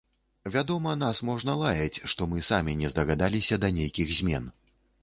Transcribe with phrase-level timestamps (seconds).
[0.55, 4.55] Вядома, нас можна лаяць, што мы самі не здагадаліся да нейкіх змен.